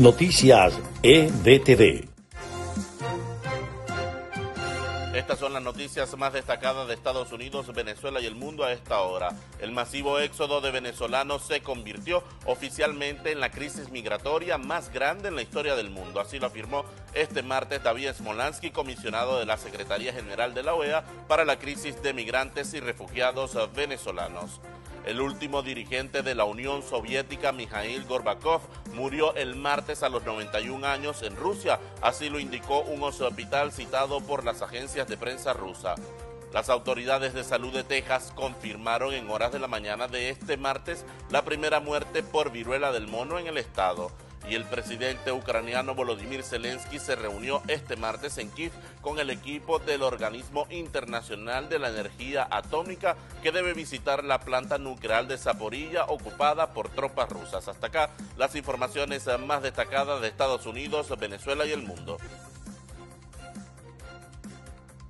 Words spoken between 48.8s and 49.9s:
con el equipo